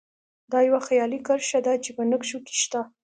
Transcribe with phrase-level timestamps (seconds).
[0.51, 2.81] دا یوه خیالي کرښه ده چې په نقشو کې شته